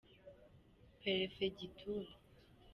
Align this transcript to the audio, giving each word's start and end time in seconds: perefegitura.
perefegitura. 0.99 2.11